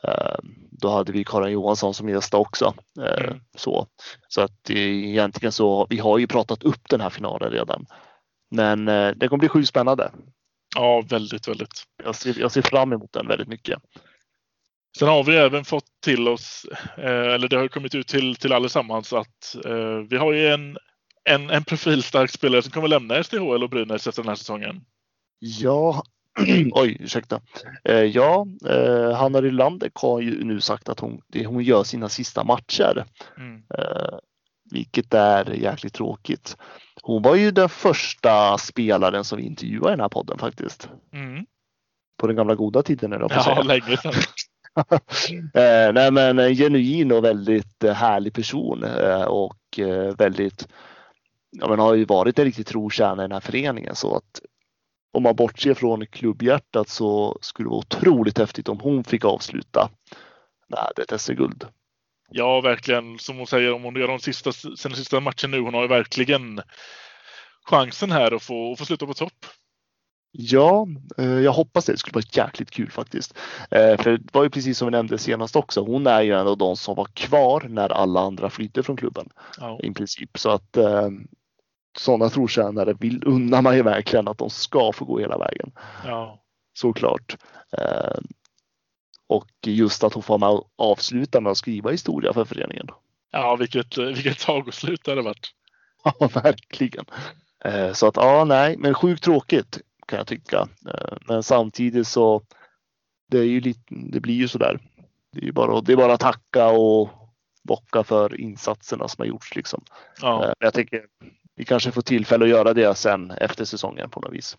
[0.03, 0.35] Eh,
[0.71, 2.73] Då hade vi Karin Johansson som gäst också.
[2.99, 3.39] Eh, Mm.
[3.57, 3.87] Så,
[4.27, 7.85] så att egentligen så, vi har ju pratat upp den här finalen redan.
[8.51, 10.11] Men det kommer bli sjukt spännande.
[10.75, 11.83] Ja, väldigt, väldigt.
[12.03, 13.79] Jag ser, jag ser fram emot den väldigt mycket.
[14.97, 16.65] Sen har vi även fått till oss,
[16.97, 20.77] eh, eller det har kommit ut till, till allesammans att eh, vi har ju en,
[21.23, 24.81] en, en profilstark spelare som kommer lämna SDHL och Brynäs efter den här säsongen.
[25.39, 26.03] Ja,
[26.71, 27.41] oj ursäkta.
[27.83, 28.47] Eh, ja,
[29.15, 33.05] Hanna Rylander har ju nu sagt att hon, hon gör sina sista matcher.
[33.37, 33.61] Mm.
[34.71, 36.57] Vilket är jäkligt tråkigt.
[37.01, 40.89] Hon var ju den första spelaren som vi intervjuade i den här podden faktiskt.
[41.13, 41.45] Mm.
[42.17, 44.13] På den gamla goda tiden eller Ja, länge sedan.
[45.53, 50.67] eh, nej men en genuin och väldigt eh, härlig person eh, och eh, väldigt,
[51.51, 54.41] ja men har ju varit en riktigt trotjänare i den här föreningen så att
[55.13, 59.89] om man bortser från klubbhjärtat så skulle det vara otroligt häftigt om hon fick avsluta
[60.67, 61.67] med ett SM-guld.
[62.29, 63.19] Ja, verkligen.
[63.19, 65.59] Som hon säger, om hon gör de sista, sina sista matchen nu.
[65.59, 66.61] Hon har ju verkligen
[67.65, 69.45] chansen här att få, att få sluta på topp.
[70.35, 71.91] Ja, eh, jag hoppas det.
[71.93, 73.37] Det skulle vara jäkligt kul faktiskt.
[73.71, 75.81] Eh, För det var ju precis som vi nämnde senast också.
[75.85, 79.29] Hon är ju en av de som var kvar när alla andra flydde från klubben
[79.59, 79.79] Ja.
[79.83, 80.37] i princip.
[80.37, 81.09] Så att eh,
[81.97, 85.71] sådana trotjänare vill unna man ju verkligen att de ska få gå hela vägen.
[86.05, 86.39] ja.
[86.75, 87.37] Såklart.
[89.27, 92.87] Och just att hon får med avsluta med att skriva historia för föreningen.
[93.31, 95.51] Ja, vilket, vilket tagoslut det hade varit.
[96.19, 97.05] Ja, verkligen.
[97.93, 99.79] Så att ja, nej, men sjukt tråkigt
[100.13, 100.67] kan jag tycka.
[100.87, 102.41] Eh, Men samtidigt så
[103.31, 104.79] det är ju lite, det blir ju sådär.
[105.31, 107.09] Det är ju bara, det är bara att tacka och
[107.63, 109.83] bocka för insatserna som har gjorts liksom.
[110.21, 111.05] Ja, Eh, Jag tänker
[111.55, 114.57] vi kanske får tillfälle att göra det sen efter säsongen på något vis.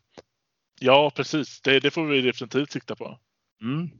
[0.81, 1.61] ja precis.
[1.61, 3.19] Det, det får vi definitivt sikta på.
[3.63, 3.91] Mm.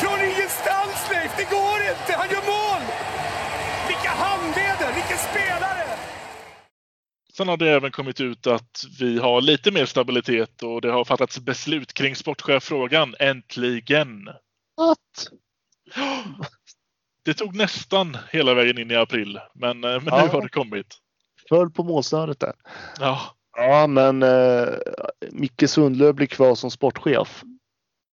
[0.00, 2.12] Från ingenstans Leif, det går inte!
[2.20, 2.82] Han gör mål!
[3.88, 5.86] Vilka handleder, vilken spelare!
[7.40, 11.04] Sen har det även kommit ut att vi har lite mer stabilitet och det har
[11.04, 13.14] fattats beslut kring sportcheffrågan.
[13.18, 14.28] Äntligen!
[14.76, 15.28] Att?
[17.24, 20.22] Det tog nästan hela vägen in i april, men, eh, men Ja.
[20.22, 20.86] nu har det kommit.
[21.48, 22.52] Föll på målsnöret där.
[22.98, 23.20] Ja,
[23.56, 24.68] Ja, men eh,
[25.30, 27.42] Micke Sundlöv blir kvar som sportchef.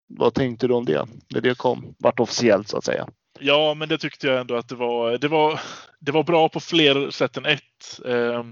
[0.09, 1.95] Vad tänkte du om det när det kom?
[1.99, 3.09] Vart officiellt så att säga.
[3.41, 5.19] ja, men det tyckte jag ändå att det var.
[5.19, 5.61] Det var,
[6.01, 8.01] det var bra på fler sätt än ett.
[8.07, 8.45] Eh,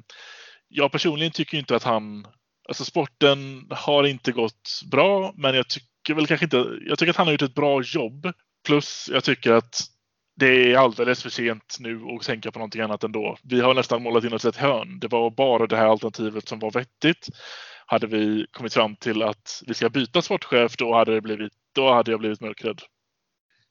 [0.73, 2.27] jag personligen tycker inte att han,
[2.69, 7.17] alltså sporten har inte gått bra, men jag tycker väl kanske inte, jag tycker att
[7.17, 8.33] han har gjort ett bra jobb.
[8.67, 9.85] Plus jag tycker att
[10.37, 13.37] det är alldeles för sent nu att tänka på någonting annat ändå.
[13.43, 15.01] Vi har nästan målat in oss ett hörn.
[15.01, 17.29] Det var bara det här alternativet som var vettigt.
[17.87, 21.93] Hade vi kommit fram till att vi ska byta sportchef, då hade, det blivit, då
[21.93, 22.81] hade jag blivit mörkrädd.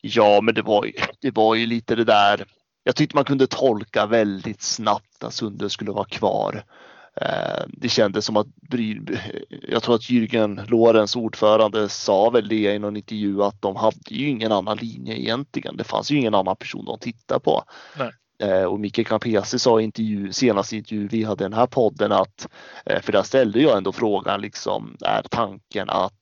[0.02, 2.46] Ja, men det var ju, det var ju lite det där.
[2.84, 6.64] Jag tyckte man kunde tolka väldigt snabbt att Sunde skulle vara kvar.
[7.22, 8.48] Eh, Det kändes som att
[9.68, 13.98] jag tror att Jürgen Lorenz ordförande sa väl det i någon intervju att de hade
[14.10, 15.78] ju ingen annan linje egentligen.
[15.78, 17.64] Det fanns ju ingen annan person de tittade på.
[17.98, 18.12] Nej.
[18.44, 22.48] Eh, Och Micke Campesi sa i intervju, senaste intervju vi hade den här podden att,
[22.86, 26.14] eh, för där ställde jag ändå frågan liksom, är tanken att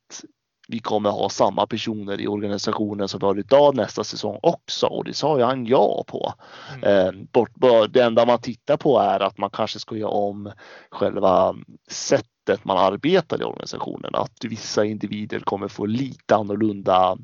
[0.67, 5.03] vi kommer ha samma personer i organisationen som vi har idag nästa säsong också och
[5.03, 6.33] det sa ju han ja på.
[6.73, 7.07] Mm.
[7.07, 7.51] Eh, bort,
[7.89, 10.51] det enda man tittar på är att man kanske ska göra om
[10.91, 11.55] själva
[11.87, 14.15] sättet man arbetar i organisationen.
[14.15, 17.17] Att vissa individer kommer få lite annorlunda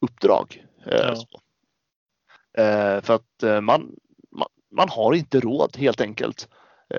[0.00, 0.64] uppdrag.
[0.86, 1.40] Eh, Ja.
[2.62, 3.90] Eh, för att man,
[4.32, 6.48] man, man har inte råd helt enkelt.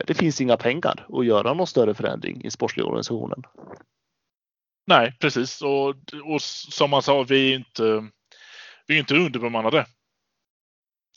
[0.07, 3.43] Det finns inga pengar att göra någon större förändring i sportsliga organisationen.
[4.87, 5.61] Nej, precis.
[5.61, 5.89] Och,
[6.23, 8.09] och som man sa, vi är inte,
[8.87, 9.85] vi är inte underbemannade.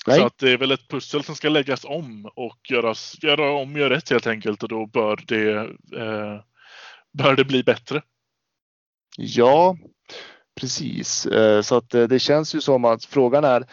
[0.07, 0.19] Nej.
[0.19, 3.77] Så att det är väl ett pussel som ska läggas om och göras, göra om,
[3.77, 5.51] göra rätt helt enkelt och då bör det,
[6.01, 6.41] eh,
[7.13, 8.03] bör det bli bättre.
[9.17, 9.77] Ja,
[10.61, 13.67] Precis, eh, så att det känns ju som att frågan är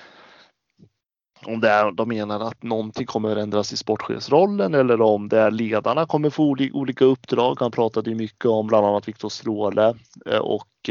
[1.45, 5.39] om det är, de menar att någonting kommer att ändras i sportchefsrollen eller om det
[5.39, 7.57] är ledarna kommer få olika uppdrag.
[7.59, 9.95] Han pratade ju mycket om bland annat Viktor Stråle
[10.41, 10.89] och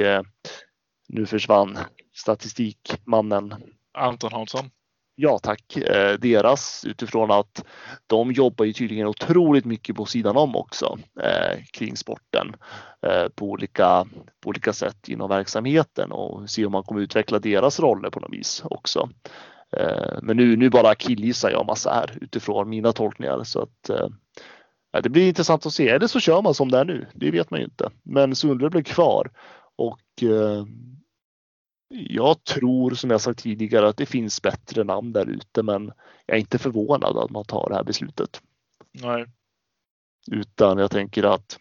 [1.09, 1.79] nu försvann
[2.15, 3.55] statistikmannen
[3.99, 4.71] Anton Hansson.
[5.19, 7.65] Ja tack, eh, deras utifrån att
[8.07, 12.57] de jobbar ju tydligen otroligt mycket på sidan om också eh, kring sporten
[13.07, 14.07] eh, på, olika,
[14.43, 18.33] på olika sätt inom verksamheten och se om man kommer utveckla deras roller på något
[18.33, 19.09] vis också.
[19.77, 24.09] Eh, men nu, nu bara killgissar jag massa här utifrån mina tolkningar så att eh,
[25.03, 25.89] det blir intressant att se.
[25.89, 27.91] Eller så kör man som det är nu, det vet man ju inte.
[28.03, 29.31] Men Sundberg blir kvar
[29.77, 30.65] och eh,
[31.89, 35.93] jag tror som jag sagt tidigare att det finns bättre namn där ute men
[36.27, 38.43] jag är inte förvånad att man tar det här beslutet.
[38.93, 39.27] Nej.
[40.31, 41.59] Utan jag tänker att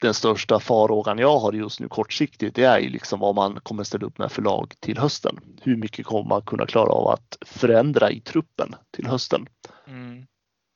[0.00, 3.84] den största farhågan jag har just nu kortsiktigt det är ju liksom vad man kommer
[3.84, 5.40] ställa upp med för lag till hösten.
[5.62, 9.46] Hur mycket kommer man kunna klara av att förändra i truppen till hösten?
[9.86, 10.26] Mm.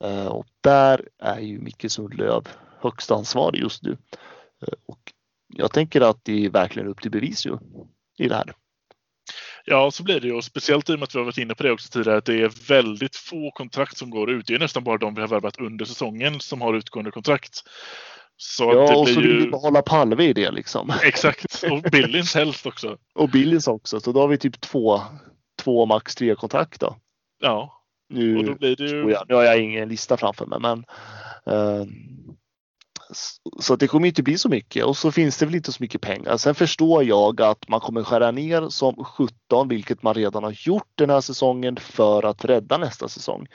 [0.03, 2.47] Uh, och där är ju Micke Sundlöv
[2.81, 3.91] högst ansvarig just nu.
[3.91, 5.13] Uh, och
[5.47, 7.57] jag tänker att det är verkligen upp till bevis ju
[8.17, 8.53] i det här.
[9.65, 10.41] Ja, så blir det ju.
[10.41, 12.41] Speciellt i och med att vi har varit inne på det också tidigare, att det
[12.41, 14.47] är väldigt få kontrakt som går ut.
[14.47, 17.63] Det är nästan bara de vi har värvat under säsongen som har utgående kontrakt.
[18.37, 20.93] Så ja, och så vill vi behålla Palve i det liksom.
[21.03, 22.97] Exakt, och Billins helst också.
[23.15, 25.01] och Billins också, så då har vi typ två,
[25.59, 26.95] två max tre kontrakt då.
[27.41, 29.09] Ja, nu, och då blir det ju...
[29.11, 30.85] jag, nu har jag ingen lista framför mig, men
[31.55, 31.85] uh,
[33.59, 36.01] så det kommer inte bli så mycket och så finns det väl inte så mycket
[36.01, 36.37] pengar.
[36.37, 40.91] Sen förstår jag att man kommer skära ner som 17, vilket man redan har gjort
[40.95, 43.47] den här säsongen för att rädda nästa säsong.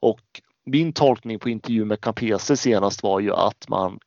[0.00, 0.20] Och
[0.66, 3.98] min tolkning på intervju med Campese senast var ju att man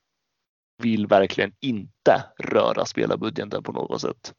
[0.78, 4.34] vill verkligen inte röra spelarbudgeten på något sätt.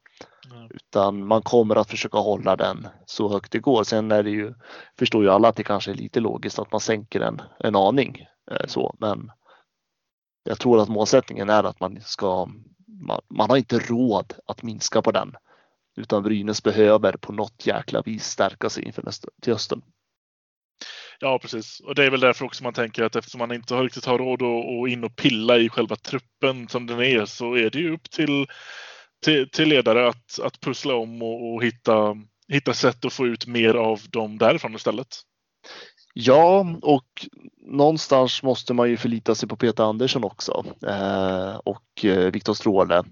[0.52, 0.71] Mm.
[0.74, 3.84] Utan man kommer att försöka hålla den så högt det går.
[3.84, 4.54] Sen är det ju,
[5.00, 8.26] förstår ju alla att det kanske är lite logiskt att man sänker den en aning.
[8.52, 9.32] Eh, så, men
[10.43, 12.50] jag tror att målsättningen är att man ska,
[13.08, 15.36] man, man har inte råd att minska på den.
[15.98, 19.82] Utan Brynäs behöver på något jäkla vis stärka sig inför nästa, till hösten.
[21.19, 21.80] Ja, precis.
[21.80, 24.17] Och det är väl därför också man tänker att eftersom man inte har riktigt har
[24.17, 27.93] råd att in och pilla i själva truppen som den är så är det ju
[27.93, 28.47] upp till,
[29.25, 33.47] till, till ledare att, att pussla om och, och hitta, hitta sätt att få ut
[33.47, 35.08] mer av dem därifrån istället.
[36.13, 37.28] Ja, och
[37.67, 43.04] någonstans måste man ju förlita sig på Peter Andersson också eh, och eh, Viktor Stråle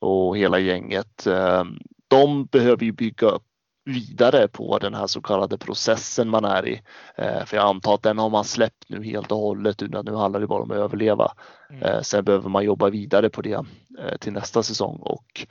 [0.00, 1.26] och hela gänget.
[1.26, 1.64] Eh,
[2.08, 3.49] de behöver ju bygga upp
[3.90, 6.82] vidare på den här så kallade processen man är i.
[7.16, 10.14] Eh, för jag antar att den har man släppt nu helt och hållet utan nu
[10.14, 11.32] handlar det bara om att överleva.
[11.70, 11.82] Mm.
[11.82, 13.64] Eh, sen behöver man jobba vidare på det
[13.98, 15.46] eh, till nästa säsong och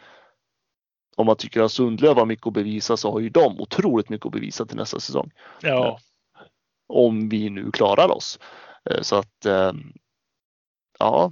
[1.17, 4.25] om man tycker att Sundlöv har mycket att bevisa så har ju de otroligt mycket
[4.25, 5.31] att bevisa till nästa säsong.
[5.61, 5.99] Ja
[6.93, 8.39] om vi nu klarar oss.
[9.01, 9.45] Så att
[10.99, 11.31] ja,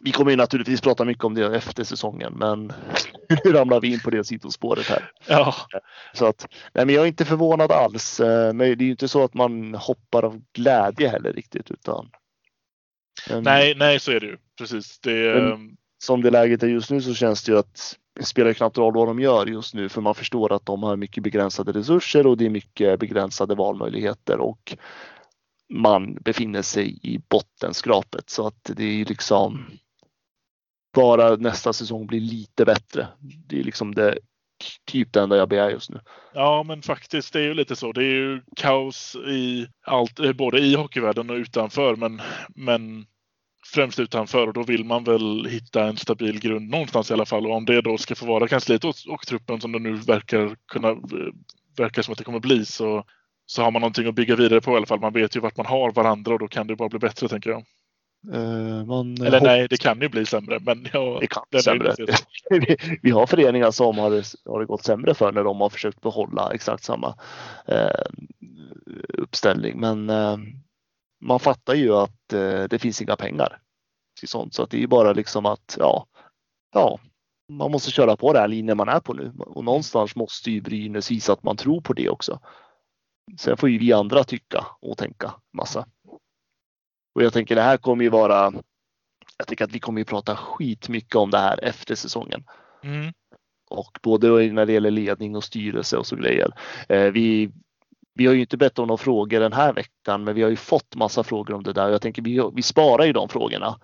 [0.00, 2.72] vi kommer ju naturligtvis prata mycket om det efter säsongen, men
[3.44, 5.10] nu ramlar vi in på det sidospåret här.
[5.26, 5.54] Ja.
[6.12, 8.20] Så att, nej, men jag är inte förvånad alls.
[8.20, 12.10] Eh, men det är ju inte så att man hoppar av glädje heller riktigt, utan.
[13.42, 14.98] nej, nej, så är det ju precis.
[14.98, 18.52] Det, men, som det läget är just nu så känns det ju att det spelar
[18.52, 21.72] knappt roll vad de gör just nu för man förstår att de har mycket begränsade
[21.72, 24.76] resurser och det är mycket begränsade valmöjligheter och
[25.68, 29.66] man befinner sig i bottenskrapet så att det är liksom
[30.94, 33.08] bara nästa säsong blir lite bättre.
[33.46, 34.18] Det är liksom det
[34.86, 36.00] typ det enda jag begär just nu.
[36.34, 37.92] Ja, men faktiskt, det är ju lite så.
[37.92, 42.22] Det är ju kaos i allt, eh, både i hockeyvärlden och utanför, men,
[42.54, 43.06] men
[43.74, 47.46] främst utanför och då vill man väl hitta en stabil grund någonstans i alla fall.
[47.46, 50.56] Och om det då ska få vara kansliet och, och truppen som det nu verkar
[50.72, 50.96] kunna eh,
[51.76, 53.04] verkar som att det kommer bli så,
[53.46, 55.00] så har man någonting att bygga vidare på i alla fall.
[55.00, 57.50] Man vet ju vart man har varandra och då kan det bara bli bättre tänker
[57.50, 57.64] jag.
[58.34, 60.58] Uh, man, Eller nej, det kan ju bli sämre.
[60.60, 61.94] Men ja, det kan bli sämre.
[63.02, 64.10] vi, har föreningar som har,
[64.50, 67.08] har det gått sämre för när de har försökt behålla exakt samma
[67.72, 68.32] uh,
[69.18, 69.80] uppställning.
[69.80, 70.36] Men uh,
[71.20, 73.60] man fattar ju att eh, det finns inga pengar
[74.18, 74.54] till sånt.
[74.54, 76.06] Så att det är bara liksom att ja,
[76.74, 76.98] ja,
[77.52, 81.10] man måste köra på den linjen man är på nu och någonstans måste ju Brynäs
[81.10, 82.40] visa att man tror på det också.
[83.38, 85.86] Sen får ju vi andra tycka och tänka massa.
[87.18, 88.52] Och jag tänker det här kommer ju vara.
[89.38, 92.44] Jag tänker att vi kommer ju prata skitmycket om det här efter säsongen.
[92.84, 93.12] Mm.
[93.70, 96.50] Och både när det gäller ledning och styrelse och så grejer.
[96.88, 97.50] Eh, vi
[98.14, 100.56] vi har ju inte bett om några frågor den här veckan, men vi har ju
[100.56, 101.88] fått massa frågor om det där.
[101.88, 103.80] Jag tänker vi, vi sparar ju de frågorna.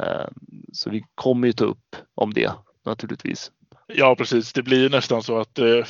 [0.00, 0.26] Eh,
[0.72, 2.52] så vi kommer ju ta upp om det
[2.84, 3.52] naturligtvis.
[3.86, 4.52] Ja, precis.
[4.52, 5.64] Det blir nästan så att, eh,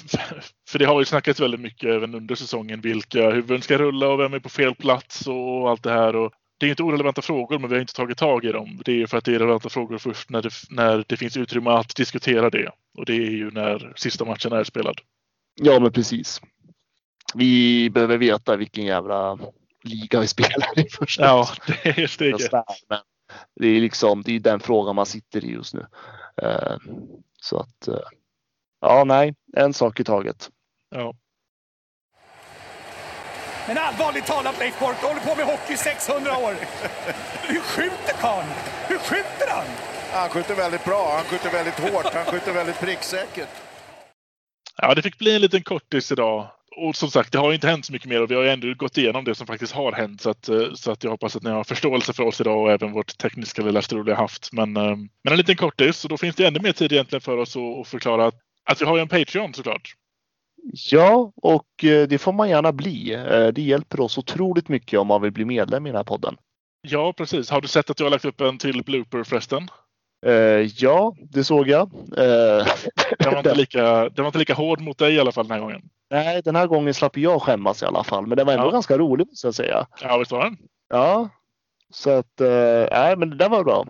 [0.69, 4.21] för det har ju snackats väldigt mycket även under säsongen, vilka huvuden ska rulla och
[4.21, 6.17] vem är på fel plats och allt det här.
[6.17, 8.83] Och det är inte orelevanta frågor, men vi har inte tagit tag i dem.
[8.85, 11.71] Det är för att det är relevanta frågor först när det, när det finns utrymme
[11.71, 12.71] att diskutera det.
[12.99, 15.01] Och det är ju när sista matchen är spelad.
[15.55, 16.41] Ja, men precis.
[17.35, 19.39] Vi behöver veta vilken jävla
[19.83, 21.23] liga vi spelar i första.
[21.25, 22.51] Ja, det är steget.
[23.61, 25.87] det är liksom, det är den frågan man sitter i just nu.
[26.43, 26.77] Eh,
[27.41, 28.09] så att, eh,
[28.81, 30.51] ja, nej, en sak i taget.
[30.91, 31.15] Ja.
[33.67, 36.55] Men allvarligt talat Leif Boork, du håller på med hockey i 600 år.
[37.43, 38.49] Hur skjuter karln?
[38.89, 39.67] Hur skjuter han?
[40.13, 43.49] Han skjuter väldigt bra, han skjuter väldigt hårt, han skjuter väldigt pricksäkert.
[44.77, 46.51] Ja, det fick bli en liten kortis idag.
[46.77, 48.99] Och som sagt, det har inte hänt så mycket mer och vi har ändå gått
[48.99, 50.21] igenom det som faktiskt har hänt.
[50.21, 52.73] Så att, eh, så att jag hoppas att ni har förståelse för oss idag och
[52.73, 54.53] även vårt tekniska lilla strul vi har haft.
[54.53, 57.37] Men, eh, men en liten kortis och då finns det ännu mer tid egentligen för
[57.37, 58.35] oss att, förklara att,
[58.71, 59.95] att vi har ju en Patreon såklart.
[60.91, 63.11] Ja, och eh, det får man gärna bli.
[63.55, 66.37] Det hjälper oss otroligt mycket om man vill bli medlem i den här podden.
[66.89, 67.51] Ja, precis.
[67.51, 69.69] Har du sett att jag har lagt upp en till blooper förresten?
[70.27, 71.93] Uh, ja, det såg jag.
[71.93, 72.15] Uh,
[73.19, 75.53] den, var inte lika, den var inte lika hård mot dig i alla fall den
[75.53, 75.83] här gången.
[76.11, 78.27] Nej, den här gången slapp jag skämmas i alla fall.
[78.27, 78.71] Men den var ändå ja.
[78.71, 79.87] ganska rolig måste jag säga.
[80.01, 80.57] Ja, visst var den?
[80.89, 81.29] Ja,
[81.91, 83.87] så att uh, nej, men det där var bra.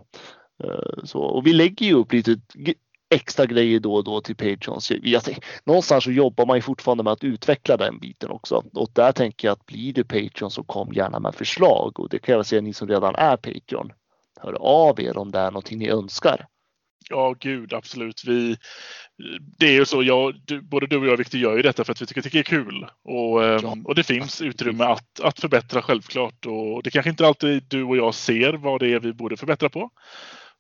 [1.05, 2.37] så, och vi lägger ju upp lite
[3.13, 4.91] extra grejer då och då till Patreons.
[4.91, 5.23] Jag,
[5.65, 8.65] någonstans så jobbar man ju fortfarande med att utveckla den biten också.
[8.75, 12.01] Och där tänker jag att blir du Patreon så kom gärna med förslag.
[12.01, 13.93] Och det kan jag säga ni som redan är Patreon
[14.43, 16.47] hör av er om det är någonting ni önskar.
[17.11, 18.23] Ja, gud absolut.
[18.27, 18.57] Vi,
[19.59, 21.93] det är ju så, jag, du, både du och jag Victor gör ju detta för
[21.93, 22.87] att vi tycker att det är kul.
[23.05, 23.77] Och, ehm, ja.
[23.85, 26.47] och det finns utrymme att, att förbättra självklart.
[26.47, 29.69] Och det kanske inte alltid du och jag ser vad det är vi borde förbättra
[29.69, 29.91] på.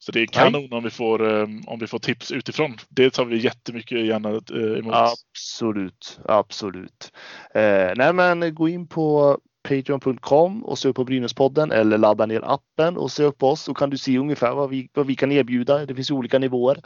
[0.04, 2.76] Så det är kanon om vi, får, ehm, om vi får tips utifrån.
[2.88, 4.94] Det tar vi jättemycket gärna eh, emot.
[4.94, 7.12] Absolut, absolut.
[7.54, 9.38] Eh, nej men gå in på
[9.68, 13.90] Patreon.com och sök på Brynäspodden eller ladda ner appen och sök på oss så kan
[13.90, 15.86] du se ungefär vad vi, vad vi kan erbjuda.
[15.86, 16.80] Det finns olika nivåer.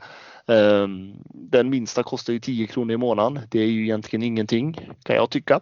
[0.47, 3.41] Ehm, den minsta kostar ju 10 kronor i månaden.
[3.51, 4.73] Det är ju egentligen ingenting
[5.05, 5.61] kan jag tycka.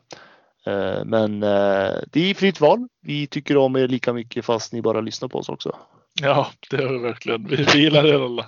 [0.66, 2.88] Ehm, men eh, det är fritt val.
[3.02, 5.76] Vi tycker om er lika mycket fast ni bara lyssnar på oss också.
[6.22, 7.48] Ja, det gör vi verkligen.
[7.48, 8.46] Vi, vi gillar er alla.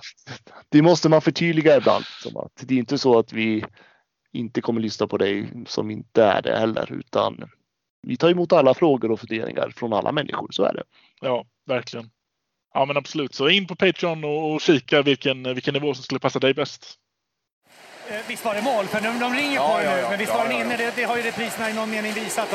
[0.69, 2.05] Det måste man förtydliga ibland.
[2.61, 3.65] Det är inte så att vi
[4.33, 7.49] inte kommer lyssna på dig som inte är det heller, utan
[8.01, 10.83] vi tar emot alla frågor och funderingar från alla människor, så är det.
[11.21, 12.09] Ja, verkligen.
[12.73, 13.35] Ja, men absolut.
[13.35, 16.95] Så in på Patreon och kika vilken, vilken nivå som skulle passa dig bäst.
[18.09, 18.85] Eh, visst var det mål?
[18.85, 20.01] För de, de ringer ja, på ja, det nu.
[20.01, 20.77] Ja, men visst var den inne?
[20.77, 22.51] Det, det, har ju repriserna i någon mening visat.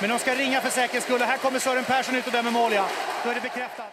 [0.00, 1.20] Men de ska ringa för säkerhets skull.
[1.20, 2.88] Här kommer Sören Persson ut och dömer mål, ja.
[3.24, 3.92] Då är det bekräftat.